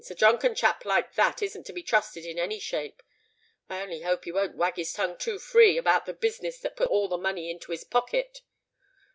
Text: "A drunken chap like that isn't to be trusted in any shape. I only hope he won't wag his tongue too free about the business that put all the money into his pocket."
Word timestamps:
"A 0.09 0.15
drunken 0.15 0.55
chap 0.55 0.83
like 0.83 1.13
that 1.13 1.43
isn't 1.43 1.65
to 1.67 1.73
be 1.73 1.83
trusted 1.83 2.25
in 2.25 2.39
any 2.39 2.57
shape. 2.57 3.03
I 3.69 3.81
only 3.83 4.01
hope 4.01 4.23
he 4.25 4.31
won't 4.31 4.55
wag 4.57 4.77
his 4.77 4.93
tongue 4.93 5.15
too 5.15 5.37
free 5.37 5.77
about 5.77 6.07
the 6.07 6.13
business 6.15 6.57
that 6.61 6.75
put 6.75 6.89
all 6.89 7.07
the 7.07 7.19
money 7.19 7.51
into 7.51 7.71
his 7.71 7.83
pocket." 7.83 8.41